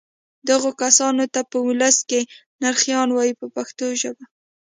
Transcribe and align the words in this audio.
دغو 0.49 0.69
کسانو 0.81 1.25
ته 1.33 1.41
په 1.51 1.57
ولس 1.67 1.97
کې 2.09 2.19
نرخیان 2.63 3.09
وایي 3.11 3.33
په 3.39 3.47
پښتو 3.55 3.85
ژبه. 4.01 4.25